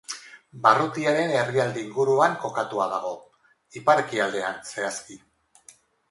[0.61, 3.11] Barrutiaren erdialde inguruan kokatua dago,
[3.81, 5.19] ipar-ekialdean, zehazki.